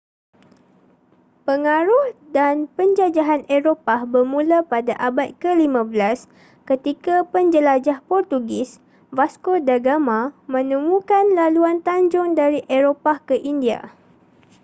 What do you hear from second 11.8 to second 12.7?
tanjung dari